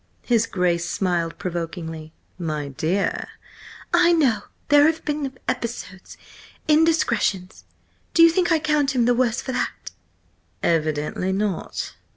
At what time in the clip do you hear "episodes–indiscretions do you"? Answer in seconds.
5.47-8.31